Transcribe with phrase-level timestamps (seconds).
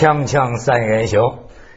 [0.00, 1.20] 锵锵三人行，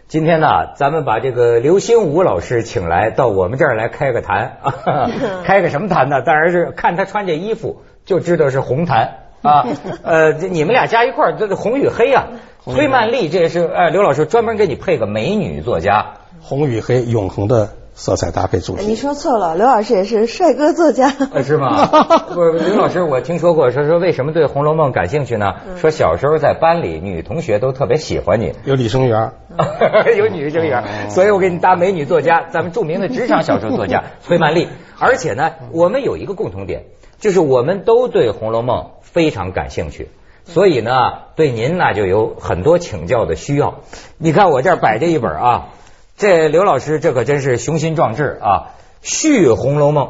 [0.07, 0.47] 今天呢，
[0.77, 4.59] 咱们把这个刘心武老师请来到我们这儿来开个坛，
[5.43, 6.21] 开个什么坛呢？
[6.21, 9.65] 当然是看他穿这衣服就知道是红坛啊。
[10.03, 12.27] 呃，你们俩加一块儿，这是红与黑啊。
[12.63, 16.13] 崔曼丽，这也是呃，刘老师专门给你配个美女作家。
[16.39, 18.85] 红与黑，永恒的色彩搭配主题。
[18.85, 21.13] 你说错了，刘老师也是帅哥作家。
[21.31, 21.85] 呃是吗？
[22.33, 25.53] 不是，刘老师，我听说过，说说为什么对《红楼梦》感兴趣呢？
[25.77, 29.31] 说小时候在班里，女同学都特别喜欢你，有李生源，
[30.17, 34.67] 有女生缘，所以我给你搭美女作家，咱们著名的职场小说作家 崔曼丽。
[34.99, 36.85] 而且呢，我们有一个共同点，
[37.19, 40.09] 就是我们都对《红楼梦》非常感兴趣。
[40.45, 40.91] 所以呢，
[41.35, 43.75] 对您呢就有很多请教的需要。
[44.17, 45.69] 你看我这儿摆着一本啊，
[46.15, 50.05] 这刘老师这可真是雄心壮志啊，续《红楼梦》。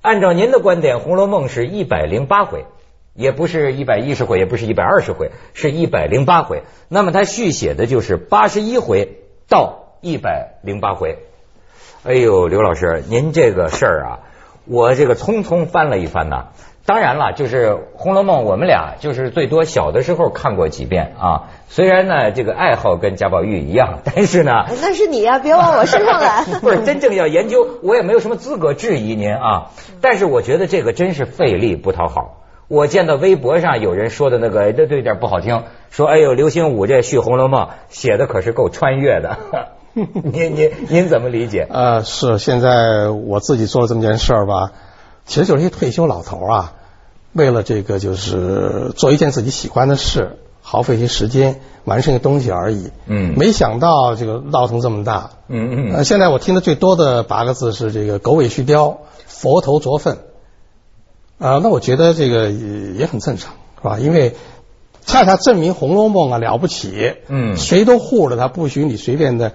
[0.00, 2.66] 按照您的观点，《红楼梦》是一百零八回，
[3.14, 6.64] 也不是一百一十回，也不是一百二十回，是一百零八回。
[6.88, 11.18] 那么他续写的就是八十一回到一百零八回。
[12.02, 14.20] 哎呦，刘老师，您这个事儿啊，
[14.64, 16.48] 我这个匆匆翻了一翻呐。
[16.84, 21.50] 当然了，就是《红楼梦》，我们俩就是最多小的时候看过几遍啊。
[21.68, 26.44] 虽然呢，这个爱好跟贾宝玉一样，但是呢，那是你呀，别往我身上来。
[26.60, 29.70] 不是真正要研究，我也没有什么资格质疑您啊。
[30.00, 32.38] 但是我觉得这个真是费力不讨好。
[32.66, 39.38] 我见到微博上有人说的那个，这有点不好听，说哎呦，刘心武这续《红楼梦》写的可是够穿越的。
[39.94, 41.66] 您您您怎么理解？
[41.70, 44.72] 呃，是现在我自己做了这么件事儿吧，
[45.26, 46.74] 其实就是一退休老头啊，
[47.32, 52.90] 为了这个就是做一件自己喜欢的事，耗费一些时间完成一个东西而已。
[53.06, 55.30] 嗯没想到这个闹腾这么大。
[55.48, 60.18] 嗯嗯呃，现在我听的最多的八个字是这个“狗尾续貂，佛头着粪”。
[61.38, 63.98] 啊、那我觉得这个也也很正常，是吧？
[63.98, 64.36] 因为
[65.04, 67.14] 恰恰证明《红楼梦》啊了不起。
[67.28, 69.52] 嗯谁都护着它，不许你随便的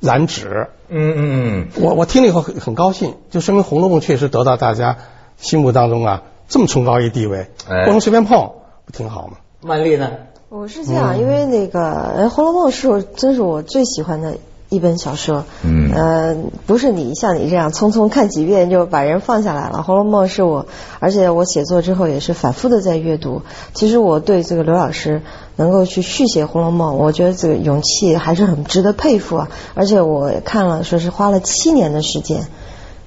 [0.00, 0.68] 染指。
[0.88, 1.68] 嗯嗯嗯。
[1.82, 4.98] 我我听了以后很很高兴，就说明《红楼梦》确实得到大家
[5.36, 8.52] 心目当中啊这么崇高一地位，哎不能随便碰，
[8.86, 9.36] 不挺好吗？
[9.60, 10.10] 曼丽呢？
[10.48, 14.38] 我是这样，因为那个呃《红楼梦》是我真是我最喜欢的
[14.68, 15.44] 一本小说。
[15.62, 16.36] 嗯呃，
[16.66, 20.66] 不是你像你这样匆匆看几遍就把人放下来了，《红楼梦》是我，
[20.98, 23.42] 而且我写作之后也是反复的在阅读。
[23.74, 25.22] 其实我对这个刘老师
[25.56, 29.48] 能够去续写《红楼梦》，我觉得这个勇气还是很值得佩服啊。
[29.74, 32.46] 而且我看了，说是花了七年的时间。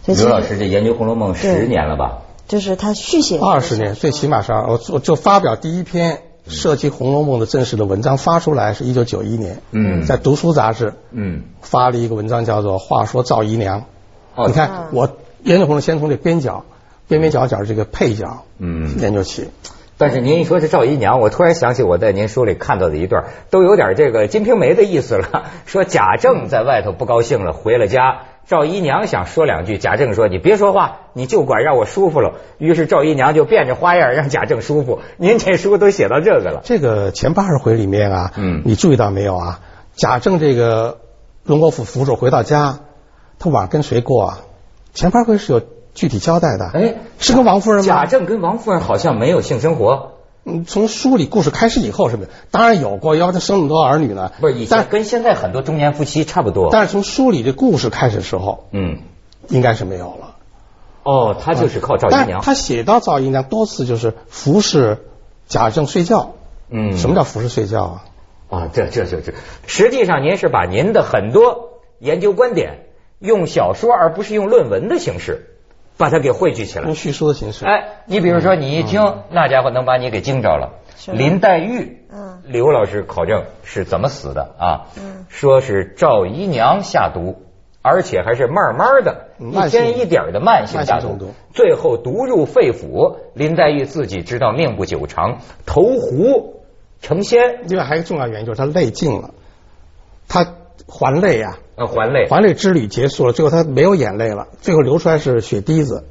[0.04, 2.24] 所以刘老师这研究《红楼梦》十年了吧？
[2.48, 4.68] 就是他续写二十年，最起码是二。
[4.68, 11.44] 我我就发表第一篇涉及《红楼梦》的正式的文章发出来是一九九一年，嗯在《读书》杂志嗯。
[11.62, 13.82] 发了一个文章，叫做《话说赵姨娘》。
[14.36, 16.66] 哦你看，我研究红楼先从这边角、
[17.08, 19.50] 边边角角这个配角，嗯研究起。
[19.98, 25.44] 但是您一说这赵姨娘，我突然想起我在您书里看到的一段，都有点这个《金瓶梅》的意思了。
[25.68, 35.00] 说贾政在外头不高兴了，回了家，赵姨娘想说两句，贾政说：“你别说话，你就管让我舒服了。”于是赵姨娘就变着花样让贾政舒服。
[35.18, 39.62] 您这书都写到这个了，这个前八十回里面啊，嗯你注意到没有啊？
[39.94, 40.98] 贾政这个
[41.44, 42.80] 荣国府府主回到家，
[43.40, 44.40] 他晚上跟谁过啊？
[44.94, 45.62] 前八回是有
[45.94, 46.72] 具体交代的。
[46.74, 47.88] 哎是跟王夫人吗？
[47.88, 50.14] 贾政跟王夫人好像没有性生活，
[50.44, 52.30] 嗯，从书里故事开始以后，是不是？
[52.50, 54.32] 当然有过，要他生那么多儿女呢。
[54.40, 56.70] 不是以前但跟现在很多中年夫妻差不多。
[56.72, 59.00] 但是从书里的故事开始的时候，嗯，
[59.50, 60.36] 应该是没有了。
[61.04, 62.28] 哦，他就是靠赵姨娘。
[62.32, 65.06] 但他写到赵姨娘多次就是服侍
[65.48, 66.34] 贾政睡觉。
[66.70, 68.06] 嗯什么叫服侍睡觉啊？
[68.50, 69.34] 啊，这这这这，
[69.68, 72.88] 实际上您是把您的很多研究观点
[73.20, 75.51] 用小说而不是用论文的形式
[76.02, 76.96] 把它给汇聚起来用。
[76.96, 77.64] 叙述的形式。
[77.64, 80.82] 哎，你比如说你一听，那家伙能把你给惊着了。
[81.14, 84.88] 林黛玉，嗯刘老师考证是怎么死的啊？
[84.98, 87.44] 嗯说是赵姨娘下毒，
[87.84, 93.18] 而且还是慢慢的，一天一点的慢性下毒最后毒入肺腑。
[93.36, 95.38] 林黛玉自己知道命不久长，
[95.68, 96.62] 投湖
[97.00, 99.32] 成仙，另外还有一个重要原因就是她累尽了，
[100.28, 100.46] 他
[100.88, 102.28] 还泪啊，呃，还泪。
[102.30, 106.06] 还泪之旅结束了，最后他没有眼泪了，最后流出来是血滴子。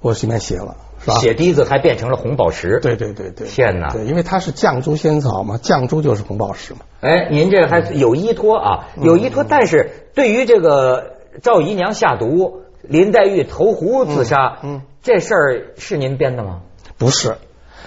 [0.00, 1.18] 我里面写了，是吧？
[1.18, 2.80] 血滴子还变成了红宝石。
[2.82, 3.46] 对对对对。
[3.46, 6.80] 天哪对，因为它是绛珠仙草嘛，绛珠就是红宝石嘛。
[7.00, 16.62] 哎，您这还有依托啊，有依托，但是对于这个赵姨娘下毒，林黛玉投湖自杀，嗯嗯这事儿是您编的吗？
[16.98, 17.36] 不是，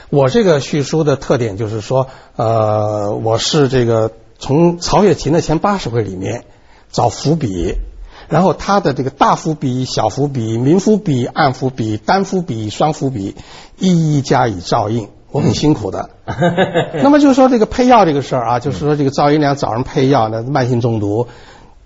[0.10, 2.08] 我这个叙书的特点就是说，
[2.38, 6.46] 呃，我是这个从曹雪芹的前八十回里面
[6.92, 7.78] 找伏笔，
[8.30, 13.36] 然后他的这个大伏笔、小伏笔、明伏笔、暗伏笔、单伏笔、双伏笔，
[13.78, 15.10] 一一加以照应。
[15.32, 16.12] 我很辛苦的。
[17.04, 21.28] 那么就是说这个配药这个事儿啊，就是说这个赵姨娘早上配药呢，慢性中毒，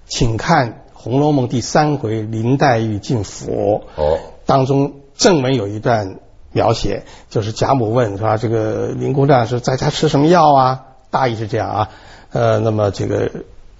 [0.06, 3.86] 请看《红楼梦》第三回林黛玉进府。
[3.96, 6.20] 哦，当中正文有一段
[6.52, 10.82] 描写，就是贾母问是吧，这个林姑娘是在家吃什么药啊？
[11.10, 11.90] 大意是这样啊，
[12.32, 13.32] 呃，那么这个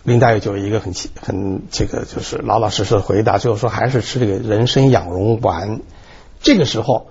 [0.04, 5.82] 林黛玉就有一个很很这个就是老老实实的回答，最后说还是吃这个人参养荣丸。
[6.42, 7.08] 这个时候，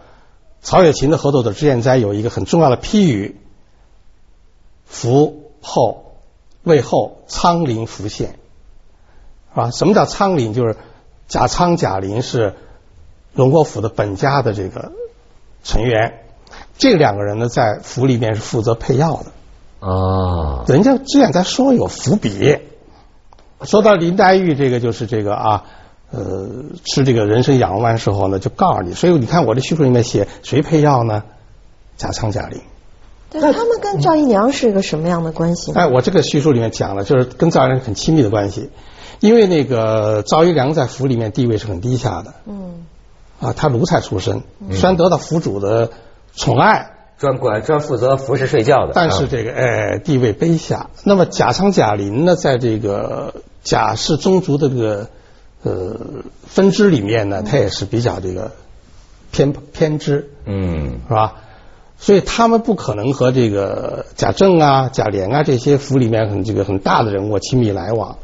[0.62, 3.36] 曹雪芹的合作者脂砚斋有一个很重要的批语：
[4.86, 6.14] 伏后
[6.62, 8.38] 魏后苍林浮现，
[9.50, 9.70] 是吧？
[9.70, 10.54] 什么叫苍林？
[10.54, 10.76] 就是
[11.28, 12.54] 贾苍、贾林是
[13.32, 14.92] 荣国府的本家的这个
[15.62, 16.24] 成员，
[16.78, 19.32] 这两个人呢，在府里面是负责配药的。
[19.80, 22.58] 哦，人家这样在说有伏笔，
[23.62, 25.64] 说到林黛玉这个就是这个啊，
[26.10, 26.48] 呃，
[26.84, 31.22] 吃这个人参养荣丸时候呢，就告诉你，所以你看我这叙述里面写谁配药呢？
[31.96, 32.60] 贾昌、贾玲。
[33.30, 35.80] 但是他们跟赵姨娘是一个什么样的关系呢？
[35.80, 38.70] 哎，我这个叙述里面讲了，就是跟赵姨娘很亲密的关系，
[39.20, 42.86] 因为那个赵姨娘在府里面地位是很低下的，嗯，
[43.38, 45.90] 啊，她奴才出身，虽然得到府主的
[46.34, 50.88] 宠爱，专管专负责服侍睡觉的，但是这个哎地位卑下。
[51.04, 53.34] 那么贾昌、贾林呢，在这个
[53.64, 55.08] 贾氏宗族的这个
[55.64, 55.96] 呃
[56.46, 58.52] 分支里面呢，他也是比较这个
[59.32, 61.34] 偏偏支，嗯是吧？
[61.98, 68.18] 所以他们不可能和这个贾政啊、贾琏啊这些府里面很这个很大的人物亲密来往。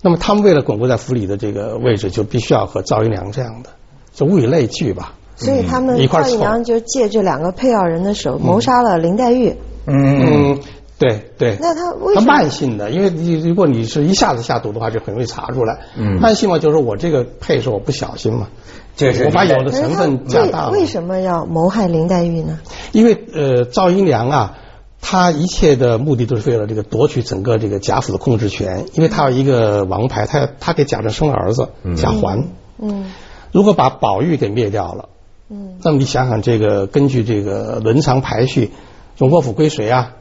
[0.00, 3.68] 那么他们为了巩固在府里的这个位置，就必须要和赵姨娘这样的，
[4.14, 5.12] 就物以类聚吧。
[5.36, 9.54] 所以他们一块儿凑赵姨娘就借这两个配药人的手谋杀了林黛玉。
[9.86, 10.60] 嗯嗯，
[10.98, 11.56] 对对。
[11.60, 12.32] 那他为它什么？
[12.32, 15.78] 慢性的，因为你如果你是一下子下毒的话，就很容易查出来。
[15.96, 18.48] 嗯慢性嘛，就是我这个配是我不小心嘛，
[18.96, 20.70] 这是我把有的成分加大了。
[20.70, 22.60] 为为什么要谋害林黛玉呢？
[22.92, 24.58] 因为呃，赵姨娘啊，
[25.02, 32.44] 她一切的目的都是为了这个夺取整个这个贾府的控制权，因为她有一个王牌，她她给贾政生了儿子贾环。
[32.78, 33.12] 嗯
[33.52, 35.10] 如果把宝玉给灭掉了，
[35.50, 38.70] 嗯那么你想想，这个根据这个伦常排序，
[39.16, 40.12] 荣国府归谁啊？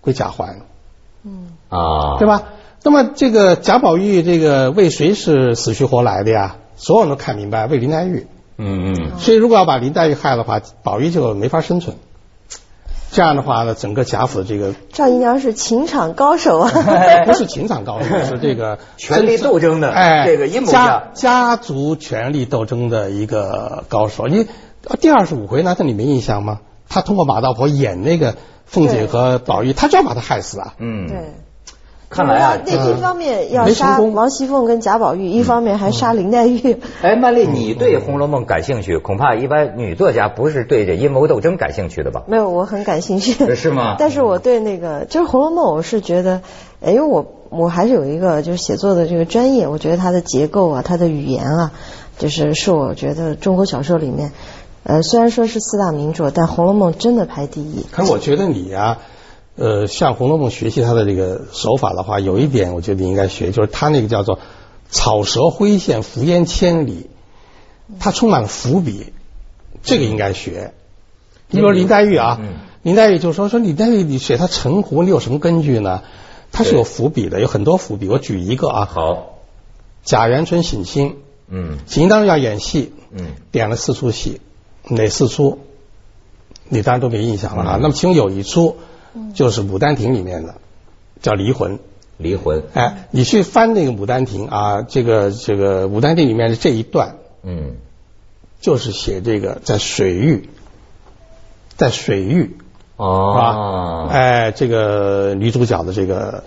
[0.00, 0.62] 归贾环。
[1.24, 2.26] 嗯啊，对？
[2.26, 2.42] 吧？
[2.82, 6.56] 那么这个贾宝玉这个为谁是死去活来的呀？
[6.74, 8.26] 所有人都看明白，为林黛玉。
[8.58, 11.96] 嗯嗯所以如果要把林黛玉害的话，宝玉就没法生存。
[13.12, 16.70] 这样的话呢，整个贾府的这个赵姨娘是情场高手啊。
[17.24, 24.26] 不是情场高手， 是这个权力斗争的哎，这个阴谋家家家族权力斗争的一个高手。
[24.88, 26.60] 你第二十五回难道你没印象吗？
[26.88, 28.36] 他通过马道婆演那个
[28.66, 30.74] 凤姐和宝玉，他就要把他害死啊。
[30.78, 31.16] 嗯，对。
[32.10, 36.76] 看来啊，那一方面要杀王熙凤跟贾宝玉，一方面还杀林黛玉。
[37.00, 42.24] 哎，曼丽，你对《红楼梦》感兴趣，恐怕一般女作家不是对这阴谋斗争感兴趣的吧？
[42.26, 43.54] 没有，我很感兴趣。
[43.54, 46.42] 是吗 但是我对那个就是《红楼梦》，我是觉得，
[46.82, 51.72] 哎因为我我还是有一个就是写作的这个专业，我觉得它的结构啊，它的语言啊，
[52.18, 54.32] 就是是我觉得中国小说里面，
[54.84, 57.84] 呃，虽然说是四大名著，但《红楼梦》真的排第一。
[57.90, 58.98] 可是我觉得你呀、
[59.56, 64.38] 呃，向《红楼梦》学习它的这个手法的话，有一点我觉得你应该学，就是它那个叫做
[64.90, 67.10] 草蛇灰线，伏烟千里，
[68.00, 69.12] 它充满了伏笔，
[69.82, 70.74] 这个应该学。
[71.48, 76.02] 你比如林黛玉啊，嗯林黛玉就说说林黛玉你写她沉湖，你有什么根据呢？
[76.50, 78.08] 它是有伏笔的，有很多伏笔。
[78.08, 79.38] 我举一个啊，好，
[80.02, 81.16] 贾元春省亲，
[81.48, 84.40] 嗯省亲当时要演戏，嗯点了四出戏，
[84.94, 85.58] 哪四出？
[86.68, 87.76] 你当然都没印象了啊。
[87.76, 88.76] 嗯那么其中有一出
[89.34, 90.54] 就是《牡丹亭》里面的，
[91.20, 91.78] 叫《离魂》。
[92.18, 97.78] 离魂，哎，你去翻那个《牡丹亭》啊，这个这个《牡丹亭》里面的这一段，嗯
[98.60, 100.48] 就是写这个在水域，
[101.76, 103.56] 在水域是吧？
[103.56, 106.44] 哦，哎，这个女主角的这个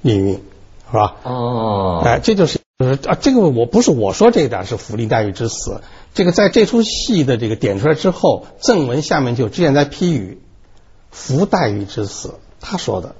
[0.00, 1.16] 命运是吧？
[1.24, 5.82] 哦，哎，这就是就是啊，这个我不是我说这一点是福林黛玉之死，
[6.14, 10.40] 这个在这出戏的这个点出来之后，正文下面就之前在批语
[11.10, 13.14] 福黛玉之死，他说的。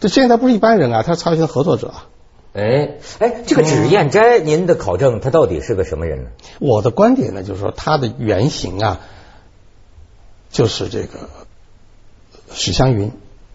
[0.00, 2.08] 这现在不是一般人啊，他是曹雪芹的合作者啊。
[2.52, 6.30] 哎哎，这个脂砚斋，您的考证他到底是个什么人呢？
[6.58, 9.00] 我的观点呢，就是说他的原型啊，
[10.50, 11.30] 就是这个
[12.52, 13.10] 史湘云。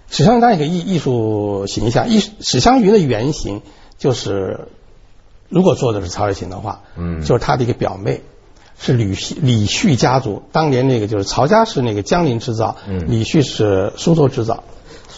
[0.09, 3.61] 史湘云当然一个艺艺术形象，艺史湘云的原型
[3.99, 4.67] 就是，
[5.51, 8.21] 如果做的是曹雪芹的话，嗯就是他的一个表妹，
[8.79, 10.41] 是李旭李旭家族。
[10.51, 14.63] 当年那个就是曹家是那个江宁制造，嗯李旭是苏州制造。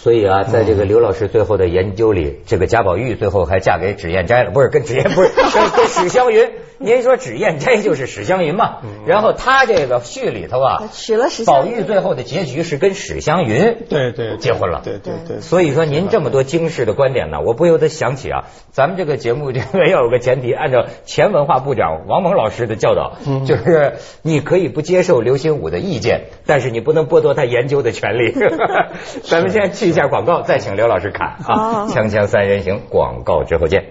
[0.04, 6.52] 所以啊，在这个刘老师最后的研究里，这个贾宝玉最后还嫁给脂砚斋了，不是跟脂砚，不是跟跟史湘云。
[6.78, 8.80] 您说脂砚斋就是史湘云嘛？
[9.06, 14.82] 然后他这个序里头啊，娶了史宝玉最后的结局是跟史湘云对对结婚了。
[14.84, 15.40] 对对对。
[15.40, 23.14] 所以说您这么多惊世的观点呢，我不由得想起啊，咱们这个节目这个要有个前提，按照前文化部长王蒙老师的教导，
[23.46, 28.34] 就是你可以不接受刘心武的意见，但是你不能剥夺他研究的权利。
[29.24, 33.86] 咱们先去一下广告，再请刘老师看啊，锵锵三人行，广告之后见。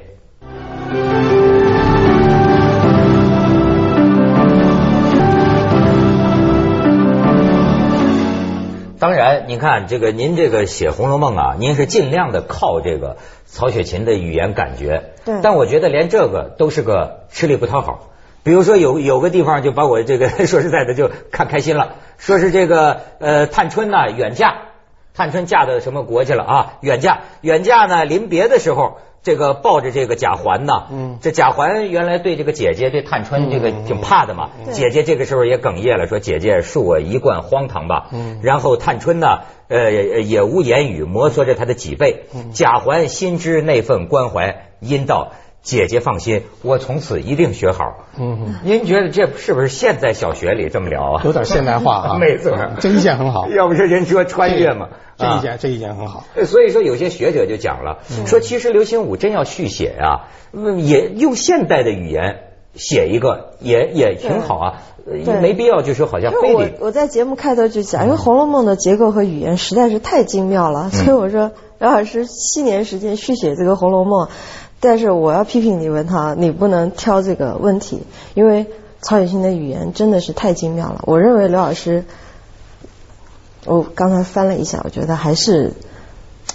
[8.99, 15.13] 当然，你看这个，您这个写《红楼梦》啊，您是尽量的靠这个曹雪芹的语言感觉。
[15.25, 15.37] 对。
[15.41, 18.09] 但我觉得连这个都是个吃力不讨好。
[18.43, 24.57] 比如说有有个地方就把我这个 说实在的就看开心了，说是这个呃探春呐远嫁，
[25.15, 26.73] 探春嫁到什么国去了啊？
[26.81, 28.99] 远嫁，远嫁呢临别的时候。
[29.25, 30.73] 这个抱着这个贾环呢，
[31.21, 38.11] 这贾环原来对这个姐姐对探春这个挺怕的嘛，姐姐这个时候也哽咽了，说姐姐恕我一贯荒唐吧。
[38.43, 42.25] 然后探春呢，呃也无言语，摩挲着她的脊背。
[42.53, 45.31] 贾环心知那份关怀，因道。
[45.63, 48.07] 姐姐放心，我从此一定学好。
[48.19, 51.23] 嗯，您觉得这是不是现在小学里这么聊啊？
[51.25, 52.19] 有点现代化啊。
[52.21, 53.49] 没错，这意见很好。
[53.49, 56.25] 要不是人说穿越嘛，这意见这意见很好。
[56.47, 60.29] 所以说有些学者就讲了，说其实刘心武真要续写啊，
[60.79, 62.41] 也用现代的语言
[62.75, 64.83] 写一个也也挺好啊，
[65.41, 66.73] 没必要就说好像非得。
[66.81, 74.27] 我在节目开头就讲，因为《红楼梦》的结构和语言实在是太精妙了，所以我说刘老师七年时间续写这个《红楼梦》。
[74.85, 78.03] 但是我要批评你文涛，你不能挑这个问题，
[78.35, 78.67] 因为
[79.01, 81.05] 曹雪芹的语言真的是太精妙了。
[81.07, 82.05] 我认为刘老师，
[83.65, 85.73] 我刚才翻了一下，我觉得还是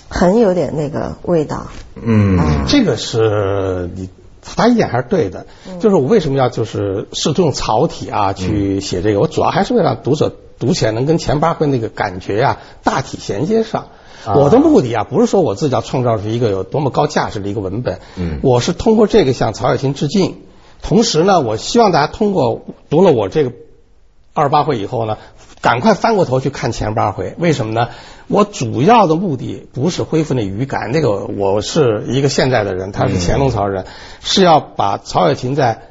[0.09, 1.67] 很有点那个味道。
[1.95, 4.09] 嗯，这个是你
[4.41, 5.47] 他一点还是对的，
[5.79, 13.87] 就是我为什么要就是是用草体啊去写这个，我主要还是为了读者读起来能跟前八回那个感觉呀大体衔接上。
[14.35, 20.41] 我的目的啊，不是说我自己要创造出一个有多么高价值的一个文本，嗯，我是通过这个向曹雪芹致敬，
[20.81, 23.53] 同时呢，我希望大家通过读了我这个
[24.33, 25.17] 二十八回以后呢，
[25.61, 27.89] 赶快翻过头去看前八回，为什么呢？
[28.27, 33.85] 我主要的目的不是恢复那语感，那个我是一个现在的人，他是乾隆朝人，
[34.19, 35.81] 是要把曹雪芹在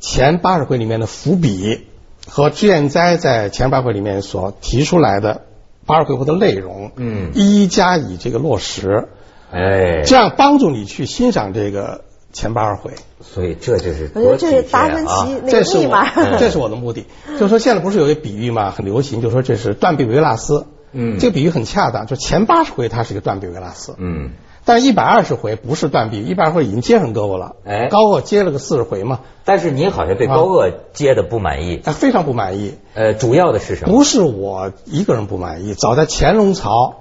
[0.00, 1.86] 前八十回里面的伏笔
[2.26, 5.42] 和脂砚斋在前八回里面所提出来的。
[5.88, 9.08] 八十回合的内容，嗯，一一加以这个落实，
[9.50, 12.92] 哎，这样帮助你去欣赏这个前八十回。
[13.20, 17.06] 所以这就是我觉得这是达芬奇那个密码，这是我的目的。
[17.40, 24.30] 就说现在不是有一个比喻嘛，很流行，就说这是断臂维纳斯，嗯，这个比喻很恰当，就前八十回它是一个断臂维纳斯，嗯。
[24.68, 27.56] 但一百二十回不是断臂，一百二十回已经接上胳膊了。
[27.64, 29.20] 哎，高鹗接了个四十回嘛。
[29.46, 31.78] 但是您好像对高鹗接的不满意。
[31.82, 32.74] 他非常不满意。
[32.92, 33.96] 呃，主要的是什么？
[33.96, 35.72] 不是我一个人不满意。
[35.72, 36.96] 早在乾隆朝，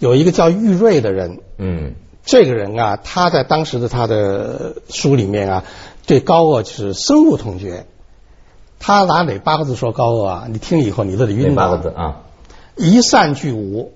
[0.00, 1.42] 有一个叫玉瑞的人。
[1.58, 1.94] 嗯。
[2.24, 5.64] 这个人啊，他在当时的他的书里面啊，
[6.08, 7.86] 对高鹗是深恶痛绝。
[8.80, 10.46] 他拿哪八个字说高鹗啊？
[10.50, 12.22] 你听了以后你都得晕八个字啊？
[12.74, 13.92] 一善俱无，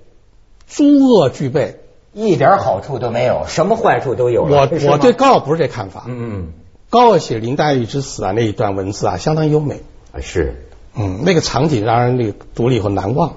[0.69, 1.80] 诸恶俱备。
[2.13, 4.43] 一点好处都没有，什么坏处都有。
[4.43, 6.05] 我我对高鹗不是这看法。
[6.09, 6.49] 嗯
[6.91, 9.83] 高鹗写林黛玉之死啊那一段文字啊相当优美。
[10.13, 10.67] 啊是。
[10.97, 13.35] 嗯，那个场景让人那个读了以后难忘。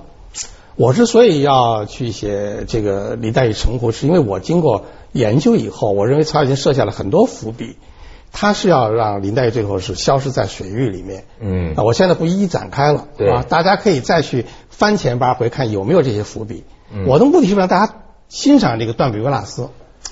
[0.75, 7.77] 我之所以要去写这个林黛玉成活，是因为我经过研究以后，我认为曹雪芹设下了很多伏笔，
[8.32, 11.25] 他是要让林黛玉最后是消失在水域里面。
[11.39, 11.75] 嗯。
[11.75, 13.08] 啊，我现在不一一展开了。
[13.15, 13.30] 对。
[13.30, 16.63] 啊，大家可以再去翻前八回看有没有这些伏笔。
[16.92, 17.06] 嗯。
[17.06, 17.94] 我的目的是让大家。
[18.27, 19.70] 欣赏这个断臂维纳斯，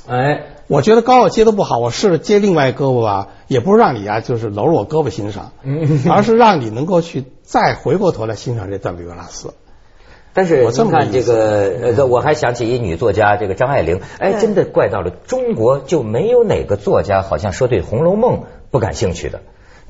[0.07, 5.51] 哎，我觉得高傲接的不好，我试着接另外一胳膊吧，也不是让你啊，就是搂着我胳膊欣赏，
[6.09, 9.53] 而是让你能够去再回过头来欣赏这断臂维纳斯。
[10.33, 18.37] 但是我看这个，呃，我还想起一女作家，这个张爱玲，哎，真的怪到了中国就没有哪个作家好像说对《红楼梦》
[18.69, 19.41] 不感兴趣的。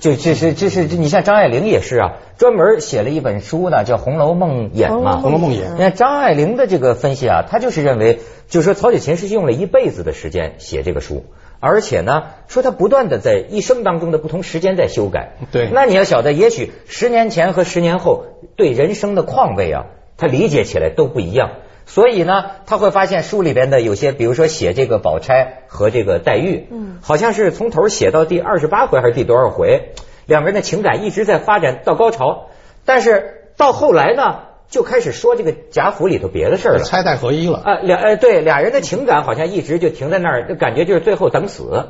[0.01, 5.70] 就这是这是你像张爱玲也是啊，专门写了一本书呢，叫《红楼梦演》嘛，《红楼梦演》。
[5.74, 11.25] 你看张爱玲的这个分析啊，她就是认为，就是说曹雪芹是用了一辈子的时间写这个书，
[11.60, 15.34] 而且呢，说他不断的在一生当中的不同时间在修改。
[15.51, 15.70] 对。
[15.72, 19.86] 那你要晓得，也许十年前和十年后对人生的况味啊，
[20.17, 21.51] 他理解起来都不一样。
[21.94, 29.92] 所以呢，他会发现书里边的有些，比如说写这个宝钗和这个黛玉，嗯，好像是从头写到第二十八回还是第多少回，
[30.26, 32.48] 两个人的情感一直在发展到高潮，
[32.86, 36.86] 但是到后来呢，就开始说这个贾府里头别的事儿了。
[36.86, 37.58] 钗黛合一了。
[37.58, 41.90] 啊，俩呃对俩人的情感好像一直就停在那儿，就感觉就是最后等死。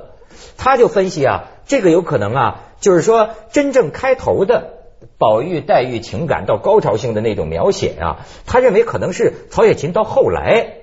[0.57, 4.80] 他就分析啊，这个有可能啊，就是说真正开头的
[5.17, 10.75] 宝玉黛玉情感到高潮性的那种描写啊，他认为可能是曹雪芹到后来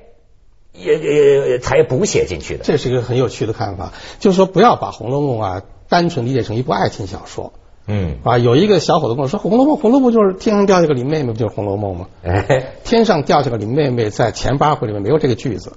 [0.73, 2.65] 也也才补写进去的。
[2.65, 7.53] 这是一个很有趣的看法，就是说不要把《红楼梦》啊单纯理解成一部爱情小说。
[7.91, 12.07] 嗯啊，有一个小伙子跟我说，《红楼梦》《红楼梦》就是天上掉下个林妹妹，不就是《红楼梦》吗？
[12.23, 15.73] 哎，天上掉下个林妹妹，在前八回里面没有这个句子，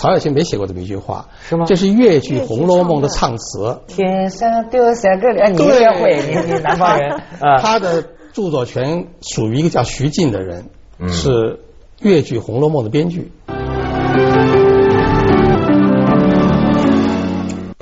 [0.00, 1.64] 曹雪芹没写过这么一句话，是吗？
[1.66, 3.80] 这是越剧《红楼梦》的唱词。
[3.88, 7.10] 天上掉下个哎，你也会，你你南方人。
[7.40, 10.66] 啊， 他的著作权属于一个叫徐进的人，
[11.00, 11.08] 嗯。
[11.08, 11.58] 是
[12.00, 13.32] 越剧《红楼梦》的编剧。《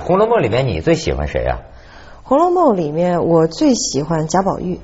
[0.03, 1.59] 红楼梦》里面你最喜欢谁啊呀、
[2.27, 4.79] 《红楼梦》里面我最喜欢贾宝玉，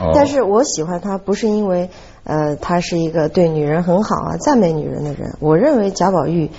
[0.00, 0.10] 哦。
[0.14, 1.90] 但是我喜欢他不是因为
[2.26, 6.50] 呃他是一个对女人很好啊赞美女人的人，我认为贾宝玉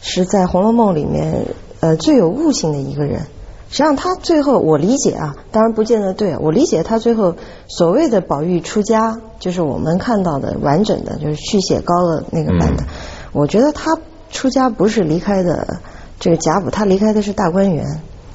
[0.00, 1.46] 是在《红楼梦》里面
[1.80, 3.20] 呃最有悟性的一个人。
[3.68, 7.34] 实际上他最后我理解啊，当然不见得对，我理解他最后
[7.66, 12.82] 所谓的宝玉出家，就是我们看到的完整的，就是续写高了那个版的。
[12.84, 12.86] 嗯
[13.32, 13.98] 我觉得他
[14.30, 15.80] 出家不是离开的
[16.18, 17.84] 这个贾府，他离开的是大观园，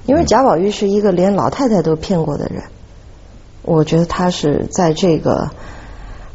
[0.06, 2.62] 因为贾宝玉是一个连老太太都骗过的人。
[3.64, 5.50] 我觉得他是在这个，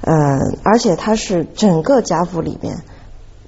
[0.00, 2.76] 呃，而且他是整个贾府里面，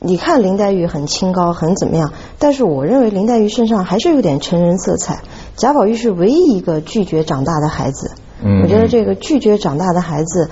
[0.00, 5.20] 你看林黛玉很清高，很怎么样，但是我认为林黛玉身上还是有点成人色彩。
[5.56, 8.12] 贾宝玉是唯一一个拒绝长大的孩子。
[8.40, 10.48] 嗯我觉得这个拒绝长大的孩子，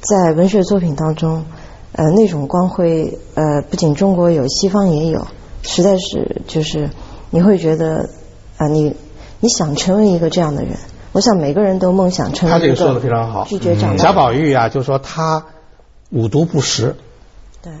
[0.00, 1.44] 在文学作品当中，
[1.90, 5.26] 呃，那种光辉，呃，不仅中国有，西方也有，
[5.62, 6.90] 实在是就是
[7.30, 8.08] 你会觉得
[8.56, 8.94] 啊、你
[9.40, 10.76] 你想成为一个这样的人，
[11.14, 13.44] 我想每个人都梦想成为一他这个说的非常好。
[13.44, 14.12] 拒绝长大贾。
[14.12, 15.46] 宝玉啊，就说他
[16.10, 16.96] 五毒不食，
[17.62, 17.72] 对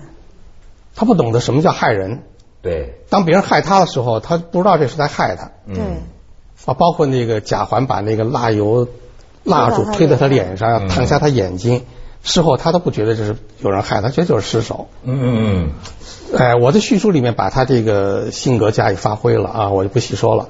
[0.94, 2.22] 他不懂得什么叫害人。
[2.62, 5.82] 对，当别人害他的时候，他不知道这是在害他嗯对
[6.64, 6.74] 啊。
[6.78, 8.86] 包括那个贾环把那个蜡油
[9.42, 11.84] 蜡烛推在他脸上，嗯要烫瞎他眼睛，
[12.22, 14.88] 事后他都不觉得这是有人害他，觉得就是失手。
[15.02, 15.70] 嗯嗯嗯
[16.38, 20.48] 哎，我的叙述里面把他这个性格加以发挥了啊，我就不细说了。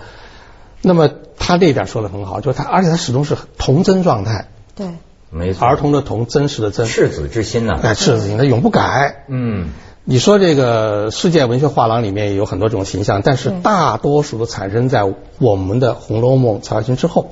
[0.85, 4.87] 那么他这一点说的很好，就是他，而且他始终是童真状态，对。
[4.87, 4.99] 嗯，
[5.31, 9.25] 没错，儿童的童，真实的真，赤子之心呐、哎，赤子心，他永不改。
[9.29, 9.71] 嗯，
[10.05, 17.31] 你说这个世界文学画廊里面也有很多种形象，但是大多数都产生在我们的《红楼梦》曹雪芹之后。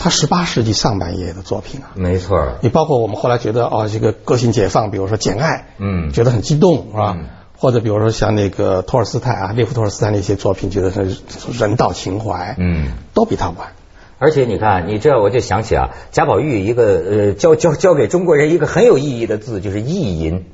[0.00, 6.12] 他十八世纪上半叶的作品啊，没错，你包括我们后来觉得哦，这个个性解放，比如说《简爱》，嗯。
[6.12, 7.16] 觉得很激动，是吧？
[7.18, 7.24] 嗯
[7.58, 11.20] 或者比如说像那个托尔斯泰啊，列夫托尔斯泰那些作品，觉得是
[11.52, 12.92] 人道情怀，嗯。
[13.14, 13.72] 都比他晚。
[14.20, 20.44] 而且你看，你这我就想起啊，贾宝玉一个呃教教教给中国人一个很有意义的字，就是意淫。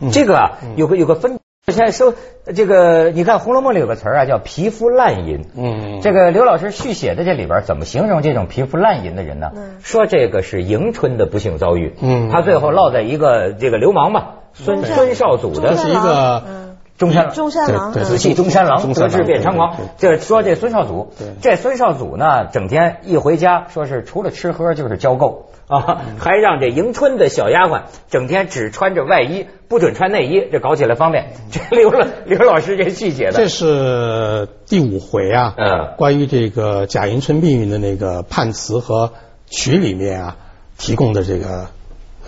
[0.00, 1.38] 嗯这个啊，有个有个分，
[1.72, 2.14] 现在说
[2.54, 5.46] 这个，你看《红楼梦》里有个词儿啊，叫皮肤烂淫。
[5.56, 9.50] 嗯这个刘老师续写的这里边怎么形容这种皮肤烂淫的人呢？
[9.56, 11.94] 嗯说这个是迎春的不幸遭遇。
[12.02, 19.76] 嗯他最后落在一个这个流氓吧，孙孙少祖的是一个嗯中山中山狼对对仔细中山狼，中山狼得志变猖狂。
[19.98, 31.32] 这说这孙少祖，这孙少祖呢，整天一回家，说是除了吃喝就是交媾啊，还让这迎春的小丫鬟整天只穿着外衣，不准穿内衣，这搞起来方便。
[31.50, 39.12] 这刘了刘老师这细节的这，是第五回啊，嗯关于这个贾迎春命运的那个判词和
[39.46, 40.36] 曲里面啊
[40.78, 41.66] 提供的这个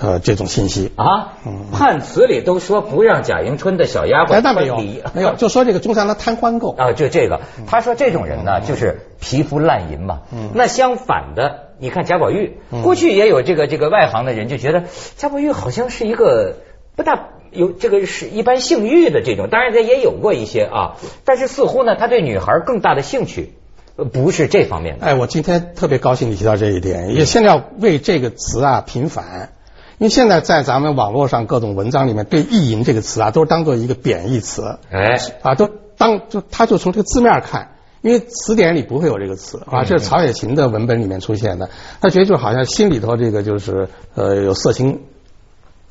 [0.00, 0.92] 呃这种信息。
[0.96, 1.34] 啊？
[1.46, 6.74] 嗯，判词里都说不让贾迎春的小丫鬟哎，那没有穿礼， 没有，就说这个中山狼贪欢够。
[6.76, 10.22] 啊，就这个，他说这种人呢，就是皮肤烂淫嘛。
[10.32, 10.50] 嗯。
[10.54, 12.82] 那相反的，你看贾宝玉，嗯。
[12.82, 14.84] 过去也有这个这个外行的人就觉得
[15.16, 16.56] 贾宝玉好像是一个
[16.96, 23.54] 不大有这个是一般性欲的这种，当然他也有过一些啊，但是似乎呢，他对女孩更大的兴趣
[23.96, 25.06] 呃不是这方面的。
[25.06, 29.52] 哎，我今天特别高兴你提到这一点，也现在要为这个词啊平反，
[29.98, 34.78] 因为现在在咱们网络上各种文章里面对“意淫”这个词啊，都当做一个贬义词。
[34.90, 41.70] 哎，啊，都当就他就从这个字面看，因为词典里不会有这个词啊，这是曹雪芹的文本里面出现的，
[42.02, 45.00] 他觉得就好像心里头这个就是呃有色情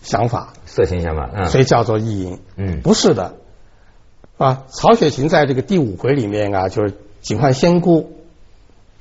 [0.04, 2.40] 想法，色情想法，嗯，所以叫做意淫。
[2.58, 2.82] 嗯。
[2.82, 3.38] 不是的，
[4.38, 8.12] 啊，曹雪芹在这个第五回里面啊，就是警幻仙姑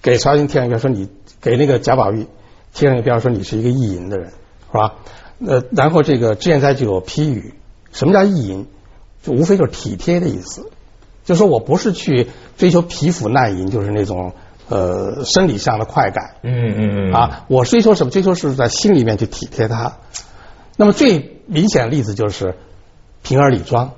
[0.00, 1.10] 给曹雪芹贴上一个说你
[1.42, 2.26] 给那个贾宝玉
[2.72, 4.32] 贴上一个标说你是一个意淫的人，
[4.74, 4.94] 是吧？
[5.46, 7.54] 呃，然后这个脂砚斋就有批语，
[7.92, 8.66] 什么叫意淫？
[9.22, 10.68] 就无非就是体贴的意思，
[11.24, 14.32] 就说我不是去追求皮肤耐淫，就是那种
[14.68, 16.34] 呃生理上的快感。
[16.42, 18.10] 嗯嗯嗯，啊，我追求什么？
[18.10, 19.98] 追求是在心里面去体贴他。
[20.76, 22.56] 那么最明显的例子就是
[23.22, 23.92] 平儿李庄。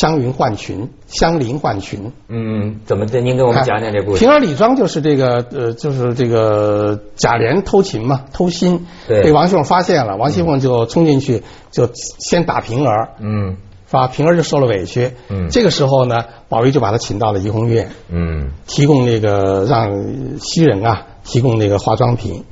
[0.00, 2.12] 湘云换群，湘林换群。
[2.28, 3.20] 嗯，怎么的？
[3.20, 4.20] 您给我们讲讲这故事。
[4.20, 14.08] 平儿李庄就是这个呃，就是这个贾琏偷情嘛，偷心，对被王熙凤发现了，王熙凤就冲进去，就先打平儿，嗯是吧？
[14.08, 15.10] 平儿就受了委屈。
[15.28, 22.44] 嗯这个时候呢，宝玉就把他请到了怡红院，嗯提供那个让袭人啊提供那个化妆品，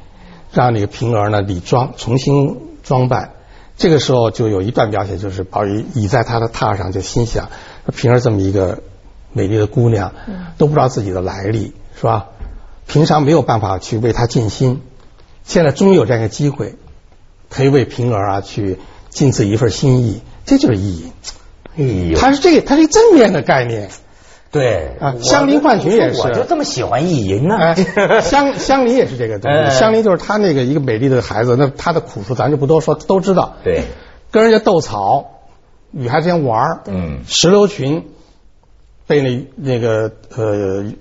[0.53, 3.31] 让那个平儿呢理妆，重新装扮。
[3.81, 7.49] 这个时候就有一段描写，就是宝玉倚在他的榻上，就心想：
[7.97, 8.83] 平儿这么一个
[9.33, 10.13] 美丽的姑娘，
[10.59, 12.27] 都不知道自己的来历，是吧？
[12.87, 14.83] 平常没有办法去为她尽心，
[15.45, 16.75] 现在终于有这样一个机会，
[17.49, 18.77] 可以为平儿啊去
[19.09, 21.13] 尽自己一份心意，这就是意义。
[21.79, 23.89] 哎呦，它是这个，它是一个正面的概念。
[24.51, 27.57] 对啊香菱换群也是我就这么喜欢意淫呢。
[27.57, 29.79] 哎，香香菱也是这个东哎西。
[29.79, 33.55] 香菱就是她那个一个美丽的孩子，那她的苦处咱就不多说，都知道。
[33.63, 33.85] 对，
[34.33, 35.27] 跟人家斗草，
[35.93, 38.09] 女孩之间玩儿嗯石榴裙
[39.07, 40.93] 被那那个呃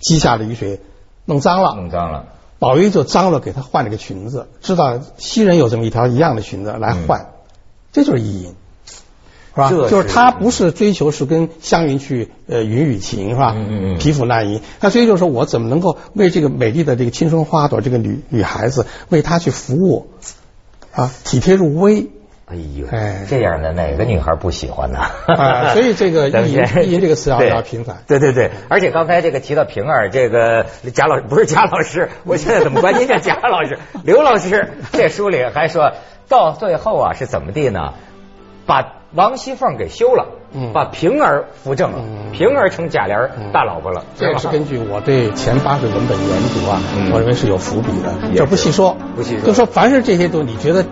[0.00, 0.80] 积下的雨水
[1.24, 2.26] 弄脏了，弄脏了。
[2.58, 7.30] 宝玉就脏了，给她换了个裙子，知道袭人有这么一条一样的裙子来换，
[7.92, 8.54] 这就是意淫。
[9.54, 9.70] 是吧？
[9.70, 13.54] 就是他不是追求是跟湘云去呃云雨情是吧？
[13.56, 20.08] 嗯嗯嗯皮肤难移，他追求说我怎么能够为这个美丽的这个青春花朵这个女女孩子为她去服务
[20.92, 22.10] 啊，体贴入微。
[22.46, 24.98] 哎呦，哎这样的哪个女孩不喜欢呢？
[25.26, 33.78] 啊所以这个意淫意淫这个词要对要频繁对对对，而且刚才这个提到平儿，这个贾老 不是贾老师，我现在怎么管您叫贾老师？
[34.04, 35.92] 刘老师这书里还说
[36.28, 37.94] 到最后啊是怎么地呢？
[38.66, 44.04] 把王熙凤给休了，嗯把平儿扶正了，嗯平儿成贾琏嗯大老婆了。
[44.16, 50.84] 这也是根据我对前八回文本研读啊，嗯我认为是有伏笔的，这不细说，不细说就说凡是这些都你觉得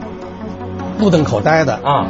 [0.98, 2.06] 目瞪口呆的啊，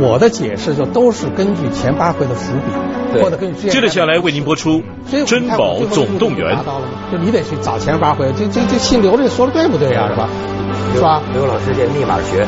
[0.00, 4.82] 我的解释就都是根据前八回的伏笔，或者根据接着下来为您播出
[5.26, 6.62] 《珍宝总动员达》。
[6.64, 6.92] 到了吗？
[7.12, 10.30] 就你得去找前八回，这这这姓刘的说的对不对呀、是吧？
[10.94, 11.22] 是吧？
[11.34, 12.46] 刘老师这密码学，